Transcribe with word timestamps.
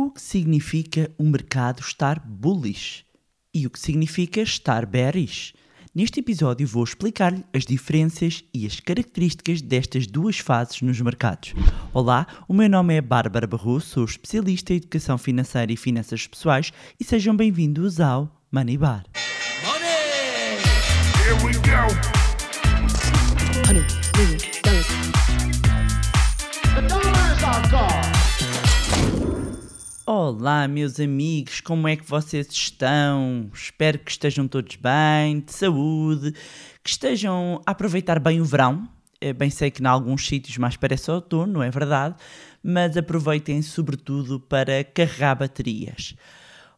O 0.00 0.12
que 0.12 0.22
significa 0.22 1.10
o 1.18 1.24
mercado 1.24 1.80
estar 1.80 2.20
bullish? 2.20 3.04
E 3.52 3.66
o 3.66 3.70
que 3.70 3.80
significa 3.80 4.40
estar 4.40 4.86
bearish? 4.86 5.54
Neste 5.92 6.20
episódio 6.20 6.68
vou 6.68 6.84
explicar-lhe 6.84 7.44
as 7.52 7.66
diferenças 7.66 8.44
e 8.54 8.64
as 8.64 8.78
características 8.78 9.60
destas 9.60 10.06
duas 10.06 10.38
fases 10.38 10.82
nos 10.82 11.00
mercados. 11.00 11.52
Olá, 11.92 12.28
o 12.46 12.54
meu 12.54 12.70
nome 12.70 12.94
é 12.94 13.00
Bárbara 13.00 13.48
Barroso, 13.48 13.86
sou 13.86 14.04
especialista 14.04 14.72
em 14.72 14.76
educação 14.76 15.18
financeira 15.18 15.72
e 15.72 15.76
finanças 15.76 16.28
pessoais 16.28 16.72
e 17.00 17.02
sejam 17.02 17.36
bem-vindos 17.36 17.98
ao 17.98 18.30
Money 18.52 18.78
Bar. 18.78 19.02
Money! 19.66 19.88
Olá, 30.30 30.68
meus 30.68 31.00
amigos, 31.00 31.62
como 31.62 31.88
é 31.88 31.96
que 31.96 32.04
vocês 32.04 32.48
estão? 32.50 33.50
Espero 33.50 33.98
que 33.98 34.10
estejam 34.10 34.46
todos 34.46 34.76
bem, 34.76 35.40
de 35.40 35.54
saúde, 35.54 36.34
que 36.84 36.90
estejam 36.90 37.62
a 37.64 37.70
aproveitar 37.70 38.20
bem 38.20 38.38
o 38.38 38.44
verão. 38.44 38.86
Eu 39.22 39.32
bem 39.32 39.48
sei 39.48 39.70
que 39.70 39.82
em 39.82 39.86
alguns 39.86 40.26
sítios 40.26 40.58
mais 40.58 40.76
parece 40.76 41.10
outono, 41.10 41.54
não 41.54 41.62
é 41.62 41.70
verdade? 41.70 42.14
Mas 42.62 42.94
aproveitem 42.94 43.62
sobretudo 43.62 44.38
para 44.38 44.84
carregar 44.84 45.34
baterias. 45.34 46.14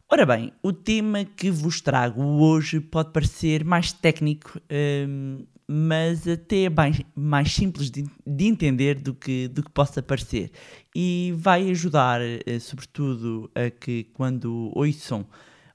Ora 0.09 0.25
bem, 0.25 0.53
o 0.63 0.71
tema 0.71 1.25
que 1.25 1.51
vos 1.51 1.81
trago 1.81 2.23
hoje 2.23 2.79
pode 2.79 3.11
parecer 3.11 3.65
mais 3.65 3.91
técnico, 3.91 4.61
hum, 4.71 5.45
mas 5.73 6.27
até 6.27 6.63
é 6.63 6.69
bem, 6.69 6.93
mais 7.15 7.53
simples 7.53 7.89
de, 7.89 8.03
de 8.27 8.45
entender 8.45 8.95
do 8.95 9.13
que, 9.13 9.47
do 9.47 9.63
que 9.63 9.71
possa 9.71 10.03
parecer. 10.03 10.51
E 10.93 11.33
vai 11.37 11.69
ajudar, 11.69 12.19
eh, 12.21 12.59
sobretudo, 12.59 13.49
a 13.55 13.69
que 13.69 14.03
quando 14.13 14.69
ouçam 14.75 15.25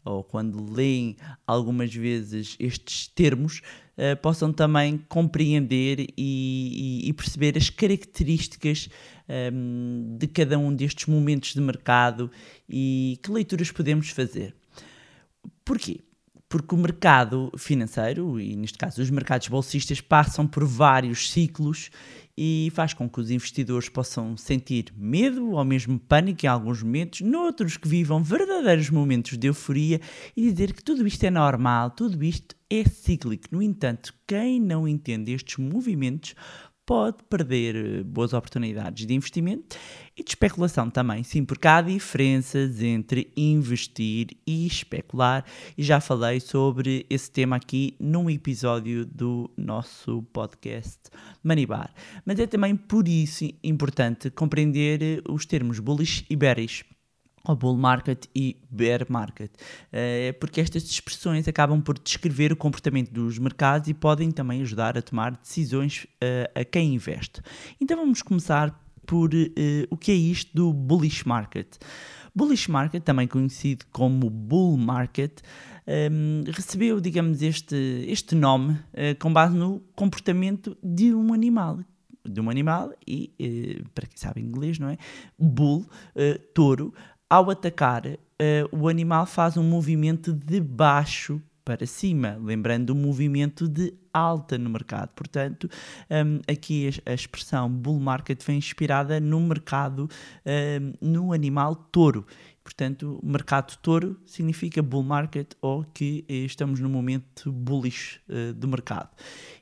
ou 0.04 0.22
quando 0.22 0.70
leem 0.70 1.16
algumas 1.46 1.92
vezes 1.94 2.56
estes 2.60 3.08
termos, 3.08 3.62
eh, 3.96 4.14
possam 4.14 4.52
também 4.52 4.98
compreender 5.08 6.00
e, 6.00 7.02
e- 7.06 7.08
e 7.08 7.12
perceber 7.14 7.56
as 7.56 7.70
características 7.70 8.88
ehm, 9.28 10.16
de 10.18 10.26
cada 10.28 10.58
um 10.58 10.74
destes 10.74 11.06
momentos 11.06 11.54
de 11.54 11.60
mercado 11.60 12.30
e 12.68 13.18
que 13.22 13.30
leituras 13.32 13.70
podemos 13.72 14.10
fazer. 14.10 14.54
Porquê? 15.64 16.05
Porque 16.48 16.74
o 16.74 16.78
mercado 16.78 17.50
financeiro, 17.58 18.38
e 18.38 18.54
neste 18.54 18.78
caso 18.78 19.02
os 19.02 19.10
mercados 19.10 19.48
bolsistas, 19.48 20.00
passam 20.00 20.46
por 20.46 20.64
vários 20.64 21.30
ciclos 21.30 21.90
e 22.38 22.70
faz 22.74 22.92
com 22.92 23.08
que 23.08 23.18
os 23.18 23.30
investidores 23.30 23.88
possam 23.88 24.36
sentir 24.36 24.92
medo 24.96 25.52
ou 25.52 25.64
mesmo 25.64 25.98
pânico 25.98 26.44
em 26.44 26.48
alguns 26.48 26.82
momentos, 26.82 27.22
noutros 27.22 27.76
que 27.76 27.88
vivam 27.88 28.22
verdadeiros 28.22 28.90
momentos 28.90 29.38
de 29.38 29.48
euforia 29.48 30.00
e 30.36 30.50
dizer 30.50 30.72
que 30.72 30.84
tudo 30.84 31.06
isto 31.06 31.24
é 31.24 31.30
normal, 31.30 31.90
tudo 31.90 32.22
isto 32.22 32.54
é 32.70 32.84
cíclico. 32.84 33.48
No 33.50 33.62
entanto, 33.62 34.14
quem 34.26 34.60
não 34.60 34.86
entende 34.86 35.32
estes 35.32 35.56
movimentos 35.56 36.34
pode 36.86 37.18
perder 37.28 37.74
eh, 37.74 38.02
boas 38.04 38.32
oportunidades 38.32 39.04
de 39.04 39.12
investimento 39.12 39.76
e 40.16 40.22
de 40.22 40.30
especulação 40.30 40.88
também. 40.88 41.24
Sim, 41.24 41.44
porque 41.44 41.66
há 41.66 41.82
diferenças 41.82 42.80
entre 42.80 43.30
investir 43.36 44.28
e 44.46 44.66
especular 44.66 45.44
e 45.76 45.82
já 45.82 46.00
falei 46.00 46.38
sobre 46.38 47.04
esse 47.10 47.30
tema 47.30 47.56
aqui 47.56 47.96
num 47.98 48.30
episódio 48.30 49.04
do 49.04 49.50
nosso 49.56 50.22
podcast 50.32 51.00
Money 51.42 51.66
Bar. 51.66 51.92
Mas 52.24 52.38
é 52.38 52.46
também 52.46 52.76
por 52.76 53.08
isso 53.08 53.44
importante 53.62 54.30
compreender 54.30 55.02
eh, 55.02 55.22
os 55.28 55.44
termos 55.44 55.80
bullish 55.80 56.24
e 56.30 56.36
bearish 56.36 56.84
ou 57.46 57.56
bull 57.56 57.76
market 57.76 58.26
e 58.34 58.56
bear 58.70 59.06
market, 59.08 59.50
Eh, 59.92 60.32
porque 60.40 60.60
estas 60.60 60.84
expressões 60.84 61.46
acabam 61.48 61.80
por 61.80 61.98
descrever 61.98 62.52
o 62.52 62.56
comportamento 62.56 63.10
dos 63.12 63.38
mercados 63.38 63.88
e 63.88 63.94
podem 63.94 64.30
também 64.30 64.62
ajudar 64.62 64.98
a 64.98 65.02
tomar 65.02 65.36
decisões 65.36 66.06
eh, 66.20 66.50
a 66.54 66.64
quem 66.64 66.94
investe. 66.94 67.40
Então 67.80 67.96
vamos 67.96 68.22
começar 68.22 68.78
por 69.06 69.30
eh, 69.34 69.86
o 69.90 69.96
que 69.96 70.10
é 70.10 70.14
isto 70.14 70.50
do 70.54 70.72
bullish 70.72 71.26
market. 71.26 71.76
Bullish 72.34 72.70
market, 72.70 73.02
também 73.02 73.26
conhecido 73.26 73.86
como 73.90 74.28
bull 74.28 74.76
market, 74.76 75.40
ehm, 75.86 76.44
recebeu, 76.52 77.00
digamos, 77.00 77.40
este, 77.40 78.04
este 78.08 78.34
nome 78.34 78.78
com 79.18 79.32
base 79.32 79.56
no 79.56 79.80
comportamento 79.94 80.76
de 80.82 81.14
um 81.14 81.32
animal 81.32 81.78
de 82.28 82.40
um 82.40 82.50
animal 82.50 82.92
e, 83.06 83.82
para 83.94 84.06
quem 84.06 84.16
sabe 84.16 84.40
inglês, 84.40 84.78
não 84.78 84.88
é? 84.88 84.98
Bull, 85.38 85.86
eh, 86.14 86.40
touro, 86.54 86.92
ao 87.28 87.50
atacar, 87.50 88.06
eh, 88.38 88.64
o 88.70 88.88
animal 88.88 89.26
faz 89.26 89.56
um 89.56 89.64
movimento 89.64 90.32
de 90.32 90.60
baixo 90.60 91.40
para 91.64 91.84
cima, 91.84 92.38
lembrando 92.40 92.90
o 92.90 92.94
movimento 92.94 93.66
de 93.66 93.92
alta 94.14 94.56
no 94.56 94.70
mercado. 94.70 95.10
Portanto, 95.16 95.68
hum, 96.08 96.40
aqui 96.48 96.88
a, 97.04 97.10
a 97.10 97.14
expressão 97.14 97.68
bull 97.68 97.98
market 97.98 98.40
vem 98.44 98.56
inspirada 98.56 99.18
no 99.18 99.40
mercado, 99.40 100.08
hum, 100.46 100.92
no 101.00 101.32
animal 101.32 101.74
touro. 101.74 102.24
Portanto, 102.62 103.20
mercado 103.22 103.76
touro 103.82 104.18
significa 104.26 104.82
bull 104.82 105.02
market 105.02 105.54
ou 105.60 105.84
que 105.92 106.24
eh, 106.28 106.44
estamos 106.44 106.78
no 106.80 106.88
momento 106.88 107.52
bullish 107.52 108.20
eh, 108.28 108.52
do 108.52 108.68
mercado. 108.68 109.10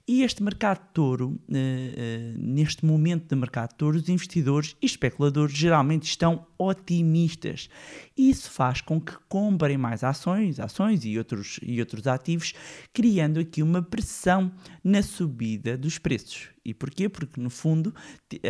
E 0.07 0.23
este 0.23 0.43
mercado 0.43 0.81
touro, 0.93 1.41
eh, 1.51 1.95
eh, 1.97 2.35
neste 2.37 2.85
momento 2.85 3.27
de 3.27 3.35
mercado 3.35 3.73
touro, 3.73 3.97
os 3.97 4.07
investidores 4.11 4.77
e 4.83 4.85
especuladores 4.85 5.57
geralmente 5.57 6.03
estão 6.03 6.47
otimistas. 6.59 7.71
Isso 8.15 8.51
faz 8.51 8.83
com 8.83 9.01
que 9.01 9.15
comprem 9.31 9.79
mais 9.79 10.05
ações, 10.05 10.61
ações 10.61 11.07
e 11.07 11.17
outros, 11.17 11.59
e 11.63 11.81
outros 11.81 12.07
ativos, 12.07 12.53
criando 12.93 13.41
aqui 13.41 13.63
uma 13.63 13.81
pressão 13.81 14.53
na 14.85 15.03
subida 15.03 15.75
dos 15.75 15.97
preços. 15.97 16.51
E 16.63 16.75
porquê? 16.75 17.09
Porque, 17.09 17.41
no 17.41 17.49
fundo, 17.49 17.95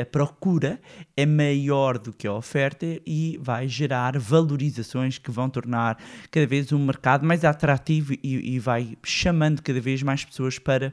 a 0.01 0.05
procura 0.05 0.81
é 1.17 1.25
maior 1.25 1.99
do 1.99 2.13
que 2.13 2.27
a 2.27 2.35
oferta 2.35 2.85
e 3.07 3.39
vai 3.41 3.69
gerar 3.69 4.19
valorizações 4.19 5.19
que 5.19 5.31
vão 5.31 5.49
tornar 5.49 6.03
cada 6.33 6.49
vez 6.49 6.73
um 6.73 6.85
mercado 6.85 7.25
mais 7.25 7.45
atrativo 7.45 8.13
e, 8.15 8.55
e 8.55 8.59
vai 8.59 8.99
chamando 9.05 9.63
cada 9.63 9.81
vez 9.81 10.03
mais 10.03 10.25
pessoas 10.25 10.59
para 10.59 10.93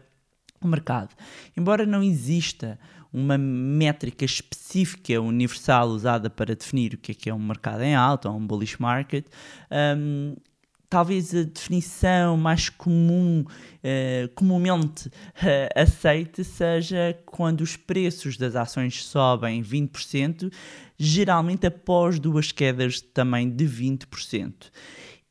o 0.61 0.67
mercado. 0.67 1.15
Embora 1.57 1.85
não 1.85 2.03
exista 2.03 2.79
uma 3.11 3.37
métrica 3.37 4.23
específica 4.23 5.19
universal 5.19 5.89
usada 5.89 6.29
para 6.29 6.55
definir 6.55 6.93
o 6.93 6.97
que 6.97 7.11
é 7.11 7.15
que 7.15 7.29
é 7.29 7.33
um 7.33 7.39
mercado 7.39 7.81
em 7.81 7.93
alta 7.93 8.29
ou 8.29 8.37
um 8.37 8.47
bullish 8.47 8.79
market, 8.79 9.25
hum, 9.97 10.35
talvez 10.91 11.33
a 11.33 11.43
definição 11.43 12.35
mais 12.35 12.67
comum, 12.67 13.45
eh, 13.81 14.29
comumente 14.35 15.09
eh, 15.41 15.69
aceite, 15.73 16.43
seja 16.43 17.17
quando 17.25 17.61
os 17.61 17.77
preços 17.77 18.35
das 18.35 18.57
ações 18.57 19.01
sobem 19.03 19.63
20%, 19.63 20.51
geralmente 20.99 21.65
após 21.65 22.19
duas 22.19 22.51
quedas 22.51 22.99
também 22.99 23.49
de 23.49 23.65
20%. 23.65 24.69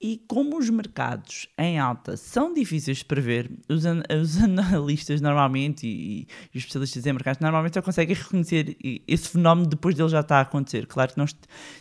E 0.03 0.17
como 0.27 0.57
os 0.57 0.71
mercados 0.71 1.47
em 1.59 1.79
alta 1.79 2.17
são 2.17 2.55
difíceis 2.55 2.99
de 2.99 3.05
prever, 3.05 3.51
os, 3.69 3.85
an- 3.85 4.03
os 4.23 4.39
analistas 4.43 5.21
normalmente 5.21 5.87
e, 5.87 6.21
e 6.23 6.57
os 6.57 6.63
especialistas 6.63 7.05
em 7.05 7.13
mercados 7.13 7.39
normalmente 7.41 7.75
só 7.75 7.83
conseguem 7.83 8.17
reconhecer 8.17 8.79
esse 9.07 9.29
fenómeno 9.29 9.69
depois 9.69 9.95
dele 9.95 10.09
já 10.09 10.21
estar 10.21 10.39
a 10.39 10.41
acontecer. 10.41 10.87
Claro 10.87 11.13
que 11.13 11.19
nós 11.19 11.37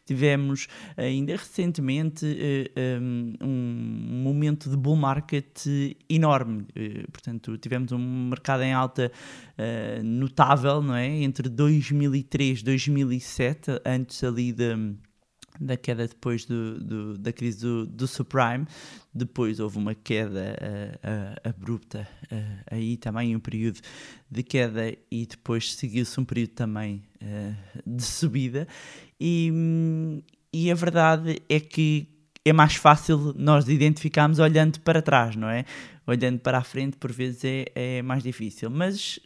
tivemos 0.06 0.68
ainda 0.98 1.32
recentemente 1.38 2.26
eh, 2.76 3.00
um, 3.02 3.36
um 3.42 4.22
momento 4.22 4.70
de 4.70 4.76
bull 4.76 4.98
market 4.98 5.66
enorme. 6.10 6.66
Eh, 6.76 7.06
Portanto, 7.14 7.58
tivemos 7.58 7.94
um 7.94 8.28
mercado 8.30 8.64
em 8.64 8.74
alta 8.74 9.10
eh, 9.58 10.02
notável, 10.04 10.82
não 10.82 10.94
é? 10.96 11.08
Entre 11.08 11.48
2003 11.48 12.60
e 12.60 12.64
2007, 12.66 13.82
antes 13.86 14.22
ali 14.26 14.52
da 14.52 14.78
da 15.60 15.76
queda 15.76 16.08
depois 16.08 16.46
do, 16.46 16.80
do- 16.80 17.18
da 17.18 17.34
crise 17.34 17.62
do, 17.62 17.86
do 17.86 18.08
subprime, 18.08 18.66
depois 19.14 19.60
houve 19.60 19.78
uma 19.78 19.94
queda 19.94 20.56
ah, 21.04 21.36
ah, 21.44 21.50
abrupta, 21.50 22.08
ah, 22.32 22.64
aí 22.72 22.96
também 22.98 23.36
um 23.36 23.40
período 23.40 23.80
de 24.32 24.44
queda 24.44 24.96
e 25.12 25.26
depois 25.26 25.74
seguiu-se 25.74 26.20
um 26.20 26.26
período 26.26 26.52
também 26.52 27.04
de 27.86 28.04
subida. 28.04 28.68
E, 29.20 29.52
e 30.54 30.72
a 30.72 30.76
verdade 30.76 31.42
é 31.50 31.60
que 31.60 32.08
é 32.46 32.54
mais 32.54 32.76
fácil 32.76 33.34
nós 33.38 33.68
identificarmos 33.68 34.40
olhando 34.40 34.80
para 34.80 35.02
trás, 35.02 35.36
não 35.36 35.50
é? 35.50 35.66
Olhando 36.08 36.40
para 36.40 36.58
a 36.58 36.64
frente 36.64 36.98
por 36.98 37.12
vezes 37.12 37.44
é, 37.44 37.66
é 37.76 38.02
mais 38.02 38.24
difícil, 38.24 38.70
mas 38.70 39.20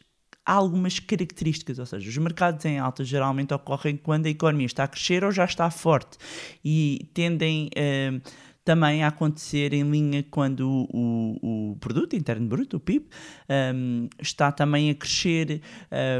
há 0.44 0.52
algumas 0.52 0.98
características, 0.98 1.78
ou 1.78 1.86
seja, 1.86 2.08
os 2.08 2.16
mercados 2.18 2.64
em 2.64 2.78
alta 2.78 3.04
geralmente 3.04 3.54
ocorrem 3.54 3.96
quando 3.96 4.26
a 4.26 4.30
economia 4.30 4.66
está 4.66 4.84
a 4.84 4.88
crescer 4.88 5.24
ou 5.24 5.32
já 5.32 5.44
está 5.44 5.70
forte 5.70 6.18
e 6.64 7.08
tendem, 7.14 7.70
eh, 7.74 8.20
também 8.64 9.04
a 9.04 9.08
acontecer 9.08 9.74
em 9.74 9.82
linha 9.82 10.24
quando 10.30 10.88
o, 10.90 11.72
o 11.72 11.76
produto 11.76 12.16
interno 12.16 12.46
bruto, 12.46 12.78
o 12.78 12.80
PIB, 12.80 13.06
um, 13.74 14.08
está 14.18 14.50
também 14.50 14.90
a 14.90 14.94
crescer 14.94 15.60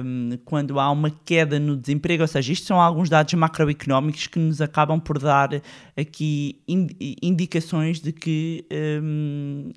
um, 0.04 0.30
quando 0.44 0.78
há 0.78 0.90
uma 0.90 1.10
queda 1.10 1.58
no 1.58 1.74
desemprego, 1.74 2.22
ou 2.22 2.28
seja, 2.28 2.52
isto 2.52 2.66
são 2.66 2.80
alguns 2.80 3.08
dados 3.08 3.32
macroeconómicos 3.32 4.26
que 4.26 4.38
nos 4.38 4.60
acabam 4.60 5.00
por 5.00 5.18
dar 5.18 5.50
aqui 5.96 6.60
in- 6.68 6.88
indicações 7.22 7.98
de 8.00 8.12
que 8.12 8.66
um, 9.02 9.72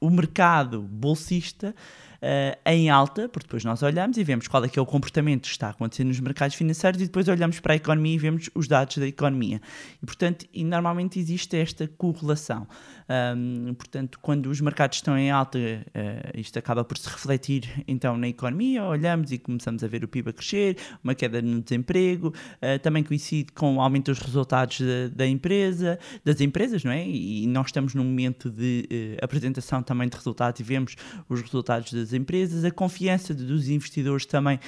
o 0.00 0.08
mercado 0.08 0.80
bolsista 0.80 1.74
eh, 2.24 2.56
em 2.64 2.88
alta, 2.88 3.28
porque 3.28 3.48
depois 3.48 3.64
nós 3.64 3.82
olhamos 3.82 4.16
e 4.16 4.22
vemos 4.22 4.46
qual 4.46 4.64
é 4.64 4.68
que 4.68 4.78
é 4.78 4.82
o 4.82 4.86
comportamento 4.86 5.42
que 5.42 5.48
está 5.48 5.70
acontecendo 5.70 6.06
nos 6.06 6.20
mercados 6.20 6.54
financeiros 6.54 7.02
e 7.02 7.06
depois 7.06 7.26
olhamos 7.26 7.58
para 7.58 7.72
a 7.72 7.76
economia 7.76 8.14
e 8.14 8.18
vemos 8.18 8.48
os 8.54 8.68
dados 8.68 8.96
da 8.98 9.08
economia. 9.08 9.60
E, 10.00 10.06
portanto, 10.06 10.46
e 10.54 10.62
normalmente 10.62 11.18
existe 11.18 11.56
esta 11.56 11.88
correlação. 11.88 12.68
Ahm, 13.08 13.74
portanto, 13.74 14.18
quando 14.20 14.46
os 14.46 14.60
mercados 14.60 14.98
estão 14.98 15.16
em 15.16 15.30
alta, 15.30 15.58
eh, 15.58 16.32
isto 16.34 16.58
acaba 16.58 16.84
por 16.84 16.96
se 16.96 17.08
refletir 17.08 17.84
então 17.86 18.16
na 18.16 18.28
economia, 18.28 18.84
olhamos 18.84 19.32
e 19.32 19.38
começamos 19.38 19.82
a 19.82 19.88
ver 19.88 20.04
o 20.04 20.08
PIB 20.08 20.30
a 20.30 20.32
crescer, 20.32 20.76
uma 21.02 21.14
queda 21.14 21.42
no 21.42 21.60
desemprego, 21.60 22.32
eh, 22.60 22.78
também 22.78 23.02
coincide 23.02 23.52
com 23.52 23.76
o 23.76 23.80
aumento 23.80 24.12
dos 24.12 24.20
resultados 24.20 24.80
da, 24.80 25.08
da 25.14 25.26
empresa, 25.26 25.98
das 26.24 26.40
empresas, 26.40 26.84
não 26.84 26.92
é? 26.92 27.06
E 27.06 27.46
nós 27.46 27.66
estamos 27.66 27.94
num 27.94 28.04
momento 28.04 28.50
de 28.50 28.86
eh, 28.90 29.16
apresentação 29.22 29.82
também 29.82 30.08
de 30.08 30.16
resultados 30.16 30.60
e 30.60 30.64
vemos 30.64 30.96
os 31.28 31.40
resultados 31.40 31.92
das 31.92 32.12
empresas, 32.12 32.64
a 32.64 32.70
confiança 32.70 33.34
dos 33.34 33.68
investidores 33.68 34.26
também 34.26 34.58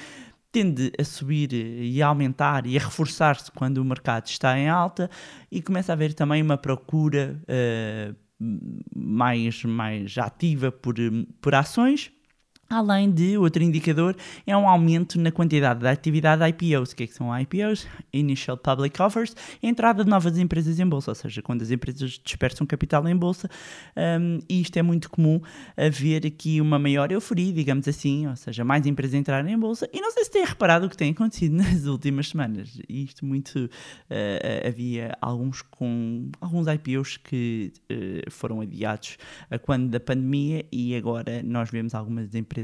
tende 0.55 0.89
a 0.97 1.03
subir 1.03 1.51
e 1.51 2.01
a 2.01 2.07
aumentar 2.07 2.65
e 2.65 2.77
a 2.77 2.79
reforçar-se 2.79 3.51
quando 3.51 3.79
o 3.79 3.83
mercado 3.83 4.27
está 4.27 4.57
em 4.57 4.69
alta 4.69 5.09
e 5.51 5.61
começa 5.61 5.91
a 5.91 5.93
haver 5.93 6.13
também 6.13 6.41
uma 6.41 6.57
procura 6.57 7.41
eh, 7.45 8.13
mais, 8.39 9.63
mais 9.63 10.17
ativa 10.17 10.71
por, 10.71 10.95
por 11.41 11.55
ações. 11.55 12.11
Além 12.69 13.11
de 13.11 13.37
outro 13.37 13.63
indicador, 13.63 14.15
é 14.45 14.57
um 14.57 14.67
aumento 14.67 15.19
na 15.19 15.31
quantidade 15.31 15.81
da 15.81 15.91
atividade 15.91 16.41
de 16.41 16.49
IPOs. 16.49 16.91
O 16.91 16.95
que, 16.95 17.03
é 17.03 17.07
que 17.07 17.13
são 17.13 17.37
IPOs? 17.39 17.87
Initial 18.11 18.57
Public 18.57 19.01
Offers, 19.01 19.35
entrada 19.61 20.03
de 20.03 20.09
novas 20.09 20.37
empresas 20.37 20.79
em 20.79 20.87
bolsa, 20.87 21.11
ou 21.11 21.15
seja, 21.15 21.41
quando 21.41 21.61
as 21.61 21.71
empresas 21.71 22.19
dispersam 22.23 22.65
capital 22.65 23.07
em 23.07 23.15
bolsa, 23.15 23.49
um, 24.19 24.39
e 24.49 24.61
isto 24.61 24.77
é 24.77 24.81
muito 24.81 25.09
comum 25.09 25.39
haver 25.77 26.25
aqui 26.25 26.59
uma 26.59 26.79
maior 26.79 27.11
euforia, 27.11 27.53
digamos 27.53 27.87
assim, 27.87 28.27
ou 28.27 28.35
seja, 28.35 28.63
mais 28.63 28.85
empresas 28.85 29.13
entrarem 29.13 29.53
em 29.53 29.59
bolsa. 29.59 29.87
E 29.93 30.01
não 30.01 30.11
sei 30.11 30.23
se 30.23 30.31
têm 30.31 30.45
reparado 30.45 30.87
o 30.87 30.89
que 30.89 30.97
tem 30.97 31.11
acontecido 31.11 31.53
nas 31.57 31.85
últimas 31.85 32.29
semanas. 32.29 32.79
Isto 32.89 33.25
muito. 33.25 33.69
uh, 34.09 34.67
havia 34.67 35.17
alguns 35.21 35.61
com 35.61 36.29
alguns 36.41 36.67
IPOs 36.67 37.17
que 37.17 37.71
uh, 37.91 38.31
foram 38.31 38.61
adiados 38.61 39.17
a 39.49 39.57
quando 39.57 39.89
da 39.89 39.99
pandemia 39.99 40.65
e 40.71 40.95
agora 40.95 41.41
nós 41.43 41.69
vemos 41.69 41.93
algumas 41.93 42.33
empresas, 42.33 42.54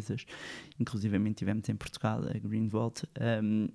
inclusivamente 0.80 1.36
tivemos 1.36 1.68
em 1.70 1.76
Portugal, 1.76 2.22
a 2.24 2.38
Greenvolt, 2.38 3.04
um, 3.44 3.66
uh, 3.66 3.70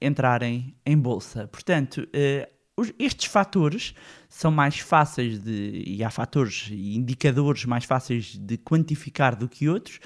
entrarem 0.00 0.74
em 0.84 0.96
bolsa. 0.96 1.48
Portanto, 1.48 2.08
uh, 2.08 2.54
estes 2.98 3.26
fatores 3.26 3.94
são 4.28 4.50
mais 4.50 4.80
fáceis 4.80 5.38
de. 5.40 5.84
e 5.86 6.02
há 6.02 6.10
fatores 6.10 6.68
e 6.72 6.96
indicadores 6.96 7.64
mais 7.64 7.84
fáceis 7.84 8.36
de 8.36 8.58
quantificar 8.58 9.36
do 9.36 9.48
que 9.48 9.68
outros, 9.68 10.00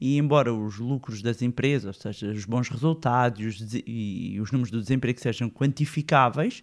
e 0.00 0.18
embora 0.18 0.54
os 0.54 0.78
lucros 0.78 1.20
das 1.20 1.42
empresas, 1.42 1.96
ou 1.96 2.12
seja, 2.12 2.30
os 2.30 2.44
bons 2.44 2.68
resultados 2.68 3.74
e 3.84 4.38
os 4.40 4.52
números 4.52 4.70
do 4.70 4.80
desemprego 4.80 5.20
sejam 5.20 5.50
quantificáveis, 5.50 6.62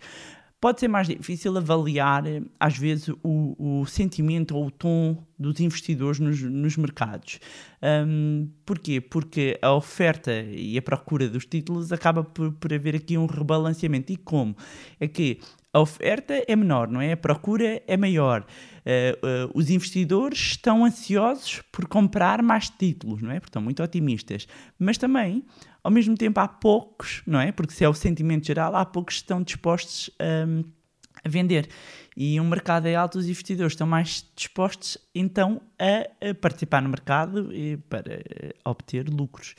pode 0.59 0.79
ser 0.79 0.87
mais 0.87 1.07
difícil 1.07 1.57
avaliar, 1.57 2.23
às 2.59 2.77
vezes, 2.77 3.09
o, 3.23 3.81
o 3.81 3.85
sentimento 3.85 4.55
ou 4.55 4.67
o 4.67 4.71
tom 4.71 5.23
dos 5.37 5.59
investidores 5.59 6.19
nos, 6.19 6.41
nos 6.41 6.75
mercados. 6.75 7.39
Hum, 7.81 8.49
porquê? 8.65 8.99
Porque 8.99 9.57
a 9.61 9.73
oferta 9.73 10.31
e 10.33 10.77
a 10.77 10.81
procura 10.81 11.29
dos 11.29 11.45
títulos 11.45 11.91
acaba 11.93 12.23
por, 12.23 12.51
por 12.53 12.73
haver 12.73 12.95
aqui 12.95 13.17
um 13.17 13.25
rebalanceamento. 13.25 14.11
E 14.11 14.17
como? 14.17 14.55
É 14.99 15.07
que 15.07 15.39
a 15.71 15.79
oferta 15.79 16.43
é 16.47 16.55
menor, 16.55 16.89
não 16.89 16.99
é? 16.99 17.11
A 17.11 17.17
procura 17.17 17.81
é 17.85 17.95
maior. 17.95 18.45
Eh, 18.83 19.17
eh, 19.21 19.49
os 19.53 19.69
investidores 19.69 20.39
estão 20.39 20.83
ansiosos 20.83 21.61
por 21.71 21.87
comprar 21.87 22.41
mais 22.41 22.69
títulos, 22.69 23.21
não 23.21 23.29
é? 23.29 23.39
Porque 23.39 23.49
estão 23.49 23.61
muito 23.61 23.83
otimistas. 23.83 24.47
Mas 24.79 24.97
também, 24.97 25.43
ao 25.83 25.91
mesmo 25.91 26.15
tempo, 26.15 26.39
há 26.39 26.47
poucos, 26.47 27.21
não 27.25 27.39
é? 27.39 27.51
Porque 27.51 27.73
se 27.73 27.83
é 27.83 27.89
o 27.89 27.93
sentimento 27.93 28.45
geral, 28.45 28.75
há 28.75 28.85
poucos 28.85 29.15
que 29.15 29.21
estão 29.21 29.41
dispostos 29.41 30.09
hum, 30.47 30.63
a 31.23 31.29
vender. 31.29 31.69
E 32.15 32.39
um 32.39 32.47
mercado 32.47 32.87
é 32.87 32.95
alto, 32.95 33.17
os 33.17 33.25
investidores 33.25 33.73
estão 33.73 33.87
mais 33.87 34.25
dispostos 34.35 34.97
então 35.15 35.61
a, 35.79 36.29
a 36.29 36.35
participar 36.35 36.81
no 36.81 36.89
mercado 36.89 37.49
para 37.87 38.15
eh, 38.15 38.53
obter 38.65 39.07
lucros. 39.07 39.55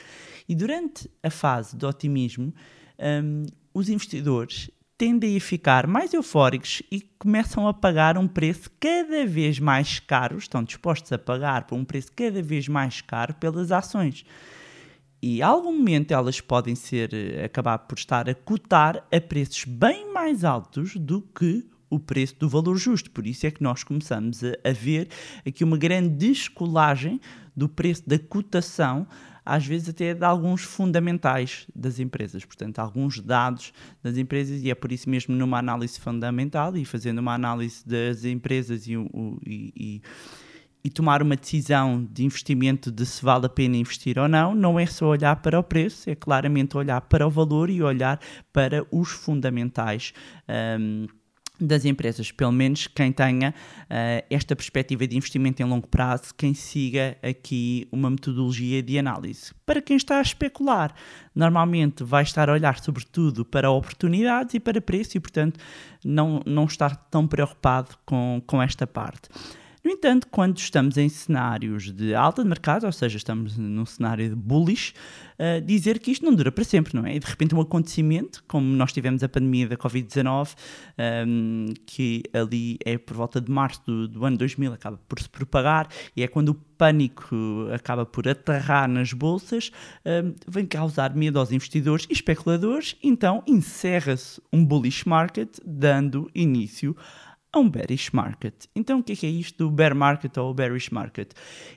E 0.49 0.55
durante 0.55 1.11
a 1.22 1.31
fase 1.31 1.75
de 1.75 1.87
otimismo, 1.87 2.52
hum, 2.99 3.46
os 3.73 3.88
investidores 3.88 4.70
tendem 4.99 5.34
a 5.34 5.40
ficar 5.40 5.87
mais 5.87 6.12
eufóricos 6.12 6.82
e 6.93 7.00
começam 7.19 7.66
a 7.66 7.73
pagar 7.73 8.19
um 8.19 8.28
preço 8.28 8.70
cada 8.78 9.25
vez 9.25 9.58
mais 9.58 9.99
caro, 9.99 10.37
estão 10.37 10.62
dispostos 10.62 11.11
a 11.12 11.19
pagar 11.19 11.66
por 11.66 11.76
um 11.76 11.84
preço 11.84 12.12
cada 12.14 12.43
vez 12.43 12.69
mais 12.69 13.00
caro 13.00 13.32
pelas 13.32 13.73
ações 13.73 14.26
e 15.22 15.43
a 15.43 15.49
algum 15.49 15.76
momento 15.76 16.12
elas 16.12 16.40
podem 16.40 16.75
ser 16.75 17.12
eh, 17.12 17.44
acabar 17.44 17.78
por 17.78 17.99
estar 17.99 18.28
a 18.28 18.34
cotar 18.34 19.06
a 19.12 19.20
preços 19.20 19.64
bem 19.64 20.12
mais 20.12 20.44
altos 20.44 20.96
do 20.96 21.20
que 21.20 21.67
o 21.90 21.99
preço 21.99 22.37
do 22.38 22.49
valor 22.49 22.76
justo. 22.76 23.11
Por 23.11 23.26
isso 23.26 23.46
é 23.46 23.50
que 23.50 23.62
nós 23.62 23.82
começamos 23.84 24.43
a, 24.44 24.52
a 24.64 24.72
ver 24.72 25.08
aqui 25.46 25.64
uma 25.64 25.76
grande 25.76 26.08
descolagem 26.08 27.20
do 27.55 27.69
preço 27.69 28.08
da 28.08 28.19
cotação, 28.19 29.06
às 29.44 29.67
vezes 29.67 29.88
até 29.88 30.14
de 30.14 30.25
alguns 30.25 30.62
fundamentais 30.62 31.66
das 31.75 31.99
empresas, 31.99 32.44
portanto, 32.44 32.78
alguns 32.78 33.20
dados 33.20 33.73
das 34.02 34.16
empresas, 34.16 34.62
e 34.62 34.70
é 34.70 34.75
por 34.75 34.93
isso 34.93 35.11
mesmo 35.11 35.34
numa 35.34 35.58
análise 35.58 35.99
fundamental 35.99 36.76
e 36.76 36.84
fazendo 36.84 37.19
uma 37.19 37.34
análise 37.34 37.87
das 37.87 38.25
empresas 38.25 38.87
e, 38.87 38.93
e- 39.46 39.73
e 39.76 40.02
e 40.82 40.90
tomar 40.90 41.22
uma 41.22 41.36
decisão 41.36 42.06
de 42.10 42.24
investimento 42.24 42.90
de 42.90 43.04
se 43.04 43.24
vale 43.24 43.46
a 43.46 43.48
pena 43.48 43.76
investir 43.76 44.18
ou 44.18 44.28
não, 44.28 44.54
não 44.54 44.78
é 44.78 44.86
só 44.86 45.06
olhar 45.06 45.36
para 45.36 45.58
o 45.58 45.62
preço, 45.62 46.08
é 46.08 46.14
claramente 46.14 46.76
olhar 46.76 47.00
para 47.02 47.26
o 47.26 47.30
valor 47.30 47.70
e 47.70 47.82
olhar 47.82 48.18
para 48.52 48.86
os 48.90 49.10
fundamentais. 49.10 50.12
hum, 50.78 51.06
das 51.60 51.84
empresas, 51.84 52.32
pelo 52.32 52.52
menos 52.52 52.86
quem 52.86 53.12
tenha 53.12 53.54
ah, 53.88 54.24
esta 54.30 54.56
perspectiva 54.56 55.06
de 55.06 55.16
investimento 55.16 55.62
em 55.62 55.66
longo 55.66 55.86
prazo, 55.86 56.34
quem 56.36 56.54
siga 56.54 57.16
aqui 57.22 57.86
uma 57.92 58.08
metodologia 58.10 58.82
de 58.82 58.98
análise. 58.98 59.52
Para 59.66 59.82
quem 59.82 59.96
está 59.96 60.18
a 60.18 60.22
especular, 60.22 60.94
normalmente 61.34 62.02
vai 62.02 62.22
estar 62.22 62.48
a 62.48 62.52
olhar 62.52 62.78
sobretudo 62.78 63.44
para 63.44 63.70
oportunidades 63.70 64.54
e 64.54 64.60
para 64.60 64.80
preço 64.80 65.16
e, 65.16 65.20
portanto, 65.20 65.60
não, 66.04 66.40
não 66.46 66.64
estar 66.64 66.96
tão 67.10 67.26
preocupado 67.26 67.96
com, 68.06 68.42
com 68.46 68.62
esta 68.62 68.86
parte. 68.86 69.28
No 69.82 69.90
entanto, 69.90 70.26
quando 70.30 70.58
estamos 70.58 70.99
em 70.99 71.08
cenários 71.08 71.90
de 71.90 72.14
alta 72.14 72.42
de 72.42 72.49
mercado, 72.49 72.84
ou 72.84 72.92
seja, 72.92 73.16
estamos 73.16 73.56
num 73.56 73.87
cenário 73.87 74.28
de 74.28 74.34
bullish, 74.34 74.92
uh, 75.38 75.60
dizer 75.64 75.99
que 75.99 76.10
isto 76.10 76.25
não 76.25 76.34
dura 76.34 76.52
para 76.52 76.64
sempre, 76.64 76.94
não 76.94 77.06
é? 77.06 77.16
E 77.16 77.18
de 77.18 77.26
repente 77.26 77.54
um 77.54 77.60
acontecimento, 77.60 78.44
como 78.46 78.66
nós 78.66 78.92
tivemos 78.92 79.22
a 79.22 79.28
pandemia 79.28 79.68
da 79.68 79.76
Covid-19, 79.78 80.54
um, 81.26 81.66
que 81.87 82.22
ali 82.34 82.78
é 82.84 82.99
por 82.99 83.16
volta 83.16 83.40
de 83.40 83.50
março 83.50 83.80
do, 83.87 84.06
do 84.06 84.25
ano 84.25 84.37
2000, 84.37 84.75
acaba 84.75 85.00
por 85.08 85.18
se 85.18 85.28
propagar, 85.28 85.88
e 86.14 86.22
é 86.22 86.28
quando 86.28 86.50
o 86.50 86.54
pânico 86.54 87.34
acaba 87.72 88.04
por 88.04 88.28
aterrar 88.28 88.87
nas 88.87 89.14
bolsas, 89.14 89.72
um, 90.04 90.34
vem 90.46 90.66
causar 90.66 91.14
medo 91.14 91.38
aos 91.38 91.52
investidores 91.52 92.06
e 92.10 92.12
especuladores, 92.12 92.96
então 93.02 93.42
encerra-se 93.46 94.42
um 94.52 94.62
bullish 94.62 95.08
market, 95.08 95.56
dando 95.64 96.30
início 96.34 96.94
um 97.57 97.69
bearish 97.69 98.11
market. 98.12 98.54
Então, 98.76 99.00
o 99.00 99.02
que 99.02 99.12
é, 99.12 99.16
que 99.16 99.26
é 99.26 99.28
isto 99.28 99.64
do 99.64 99.71
bear 99.71 99.95
market 99.95 100.37
ou 100.37 100.54
bearish 100.54 100.90
market? 100.90 101.33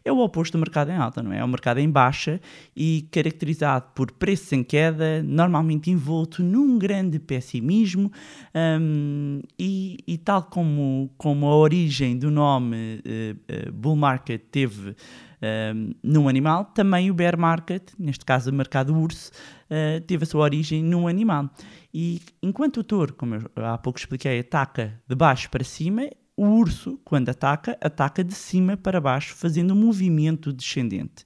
É 0.05 0.11
o 0.11 0.19
oposto 0.19 0.53
do 0.53 0.59
mercado 0.59 0.91
em 0.91 0.95
alta, 0.95 1.23
não 1.23 1.33
é? 1.33 1.39
É 1.39 1.43
o 1.43 1.47
mercado 1.47 1.79
em 1.79 1.89
baixa 1.89 2.39
e 2.75 3.07
caracterizado 3.11 3.87
por 3.95 4.11
preços 4.11 4.51
em 4.53 4.63
queda, 4.63 5.23
normalmente 5.23 5.89
envolto 5.89 6.43
num 6.43 6.77
grande 6.77 7.19
pessimismo 7.19 8.11
hum, 8.79 9.41
e, 9.57 9.97
e 10.07 10.17
tal 10.17 10.43
como, 10.43 11.09
como 11.17 11.47
a 11.47 11.55
origem 11.55 12.17
do 12.17 12.29
nome 12.29 13.01
eh, 13.03 13.35
eh, 13.47 13.71
bull 13.71 13.95
market 13.95 14.41
teve 14.51 14.95
um, 15.43 15.91
num 16.01 16.29
animal, 16.29 16.65
também 16.65 17.11
o 17.11 17.13
bear 17.13 17.37
market, 17.37 17.91
neste 17.99 18.23
caso 18.23 18.49
o 18.49 18.53
mercado 18.53 18.95
urso, 18.95 19.29
uh, 19.69 19.99
teve 20.01 20.23
a 20.23 20.25
sua 20.25 20.41
origem 20.41 20.81
num 20.81 21.07
animal. 21.07 21.49
E 21.93 22.21
enquanto 22.41 22.77
o 22.77 22.83
touro, 22.83 23.13
como 23.13 23.35
eu 23.35 23.65
há 23.65 23.77
pouco 23.77 23.99
expliquei, 23.99 24.39
ataca 24.39 24.99
de 25.07 25.15
baixo 25.15 25.49
para 25.49 25.63
cima, 25.63 26.09
o 26.35 26.47
urso, 26.47 26.99
quando 27.05 27.29
ataca, 27.29 27.77
ataca 27.79 28.23
de 28.23 28.33
cima 28.33 28.75
para 28.75 28.99
baixo, 28.99 29.35
fazendo 29.35 29.73
um 29.73 29.77
movimento 29.77 30.51
descendente. 30.51 31.23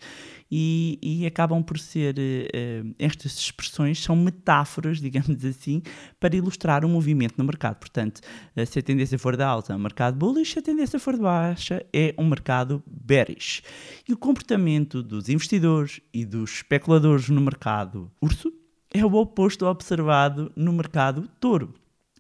e, 0.50 0.98
e 1.02 1.26
acabam 1.26 1.62
por 1.62 1.78
ser 1.78 2.16
eh, 2.18 2.84
estas 2.98 3.38
expressões 3.38 4.02
são 4.02 4.16
metáforas, 4.16 5.00
digamos 5.02 5.44
assim, 5.44 5.82
para 6.20 6.36
ilustrar 6.36 6.86
o 6.86 6.90
movimento 6.90 7.36
no 7.38 7.44
mercado. 7.44 7.76
Portanto, 7.78 8.22
eh, 8.56 8.66
se 8.66 8.80
a 8.80 8.82
tendência 8.82 9.20
for 9.20 9.36
de 9.36 9.44
alta, 9.44 9.74
é 9.74 9.76
um 9.76 9.80
mercado 9.80 10.18
bullish, 10.18 10.54
se 10.54 10.60
a 10.60 10.62
tendência 10.62 11.00
for 11.00 11.16
de 11.16 11.22
baixa, 11.22 11.86
é 11.94 12.14
um 12.18 12.26
mercado 12.26 12.82
bearish. 12.86 13.62
E 14.08 14.14
o 14.14 14.18
comportamento 14.18 15.04
dos 15.04 15.28
investidores 15.30 16.02
e 16.14 16.26
dos 16.26 16.56
especuladores 16.56 17.30
no 17.30 17.42
mercado 17.42 18.12
urso 18.22 18.54
é 18.94 19.06
o 19.06 19.14
oposto 19.14 19.66
observado 19.66 20.52
no 20.56 20.74
mercado 20.74 21.30
touro. 21.40 21.74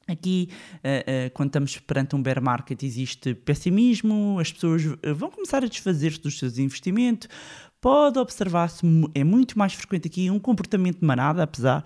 Aqui, 0.07 0.49
uh, 0.75 1.27
uh, 1.27 1.31
quando 1.33 1.49
estamos 1.49 1.77
perante 1.79 2.15
um 2.15 2.21
bear 2.21 2.41
market, 2.41 2.81
existe 2.81 3.35
pessimismo, 3.35 4.39
as 4.39 4.51
pessoas 4.51 4.85
uh, 4.85 4.97
vão 5.13 5.29
começar 5.29 5.63
a 5.63 5.67
desfazer-se 5.67 6.21
dos 6.21 6.39
seus 6.39 6.57
investimentos. 6.57 7.27
Pode 7.81 8.17
observar-se, 8.17 8.85
é 9.13 9.23
muito 9.23 9.59
mais 9.59 9.73
frequente 9.73 10.07
aqui 10.07 10.31
um 10.31 10.39
comportamento 10.39 10.99
de 10.99 11.05
manada, 11.05 11.43
apesar 11.43 11.83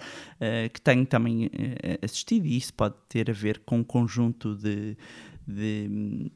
que 0.73 0.79
tenho 0.79 1.05
também 1.05 1.49
assistido, 2.01 2.45
e 2.45 2.55
isso 2.55 2.73
pode 2.73 2.95
ter 3.09 3.29
a 3.29 3.33
ver 3.33 3.59
com 3.65 3.79
um 3.79 3.83
conjunto 3.83 4.55
de, 4.55 4.97
de, 5.47 6.31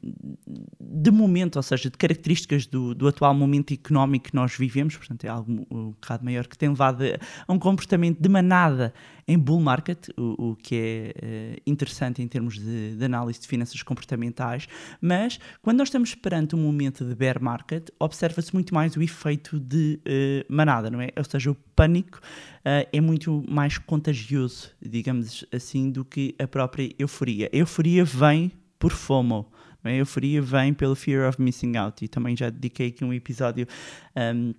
de 0.80 1.10
momento, 1.10 1.56
ou 1.56 1.62
seja, 1.62 1.90
de 1.90 1.96
características 1.96 2.66
do, 2.66 2.94
do 2.94 3.08
atual 3.08 3.34
momento 3.34 3.72
económico 3.72 4.26
que 4.26 4.34
nós 4.34 4.56
vivemos, 4.56 4.96
portanto 4.96 5.24
é 5.24 5.28
algo 5.28 5.66
um 5.70 5.90
bocado 5.90 6.24
maior 6.24 6.46
que 6.46 6.56
tem 6.56 6.68
levado 6.68 7.02
a 7.46 7.52
um 7.52 7.58
comportamento 7.58 8.20
de 8.20 8.28
manada 8.28 8.92
em 9.28 9.38
bull 9.38 9.60
market, 9.60 10.08
o, 10.16 10.50
o 10.50 10.56
que 10.56 10.76
é 10.76 11.56
uh, 11.56 11.62
interessante 11.66 12.22
em 12.22 12.28
termos 12.28 12.58
de, 12.58 12.96
de, 12.96 13.04
análise 13.04 13.40
de 13.40 13.48
finanças 13.48 13.82
comportamentais, 13.82 14.68
mas 15.00 15.38
quando 15.62 15.78
nós 15.78 15.88
estamos 15.88 16.14
perante 16.14 16.54
um 16.54 16.60
momento 16.60 17.04
de 17.04 17.14
bear 17.14 17.42
market, 17.42 17.88
observa-se 17.98 18.54
muito 18.54 18.72
mais 18.72 18.96
o 18.96 19.02
efeito 19.02 19.58
de 19.58 19.98
uh, 20.06 20.52
manada, 20.52 20.90
não 20.90 21.00
é? 21.00 21.10
Ou 21.16 21.24
seja, 21.24 21.50
o 21.50 21.54
pânico 21.74 22.18
uh, 22.18 22.88
é 22.92 23.00
muito 23.00 23.44
mais 23.48 23.78
contagioso, 23.78 24.70
digamos 24.80 25.44
assim, 25.52 25.90
do 25.90 26.04
que 26.04 26.34
a 26.38 26.46
própria 26.46 26.94
euforia. 26.98 27.50
A 27.52 27.56
euforia 27.56 28.04
vem 28.04 28.52
por 28.78 28.92
FOMO. 28.92 29.50
A 29.84 29.92
euforia 29.92 30.42
vem 30.42 30.74
pelo 30.74 30.96
Fear 30.96 31.28
of 31.28 31.40
Missing 31.40 31.76
Out 31.76 32.04
e 32.04 32.08
também 32.08 32.36
já 32.36 32.50
dediquei 32.50 32.88
aqui 32.88 33.04
um 33.04 33.12
episódio 33.12 33.68
um, 34.16 34.52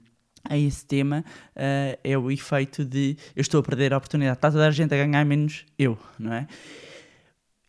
a 0.44 0.58
esse 0.58 0.86
tema. 0.86 1.24
Uh, 1.56 2.00
é 2.04 2.18
o 2.18 2.32
efeito 2.32 2.86
de 2.86 3.18
eu 3.36 3.42
estou 3.42 3.60
a 3.60 3.64
perder 3.64 3.94
a 3.94 3.98
oportunidade, 3.98 4.38
está 4.38 4.50
toda 4.50 4.66
a 4.66 4.72
gente 4.72 4.94
a 4.94 4.98
ganhar 4.98 5.26
menos 5.26 5.66
eu, 5.78 5.98
não 6.18 6.34
é? 6.34 6.48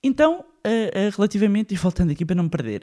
Então, 0.03 0.45
relativamente, 1.15 1.75
e 1.75 1.77
voltando 1.77 2.13
aqui 2.13 2.25
para 2.25 2.37
não 2.37 2.45
me 2.45 2.51
perder, 2.51 2.83